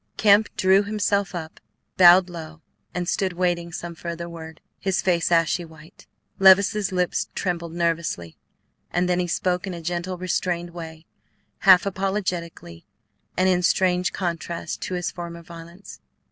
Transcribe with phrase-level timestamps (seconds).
[0.17, 1.59] Kemp drew himself up,
[1.95, 2.59] bowed low,
[2.91, 6.07] and stood waiting some further word, his face ashy white.
[6.39, 8.35] Levice's lips trembled nervously,
[8.91, 11.05] and then he spoke in a gentle, restrained way,
[11.59, 12.83] half apologetically
[13.37, 15.99] and in strange contrast to his former violence.